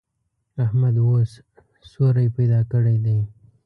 احمد 0.63 0.95
اوس 1.03 1.31
سوری 1.91 2.27
پیدا 2.35 2.59
کړی 2.71 2.97
دی. 3.05 3.19